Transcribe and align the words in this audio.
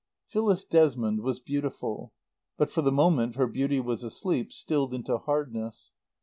Phyllis 0.25 0.65
Desmond 0.65 1.21
was 1.21 1.39
beautiful. 1.39 2.11
But 2.57 2.71
for 2.71 2.81
the 2.81 2.91
moment 2.91 3.35
her 3.35 3.45
beauty 3.45 3.79
was 3.79 4.01
asleep, 4.03 4.51
stilled 4.51 4.95
into 4.95 5.19
hardness. 5.19 5.91